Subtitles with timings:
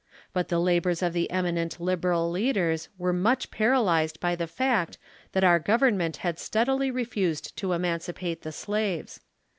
[0.33, 4.97] But the labors of the eminent liberal leaders were much para lyzed ])y the fact,
[5.33, 9.19] that our Government had steadily re fused to emancipate the slaves.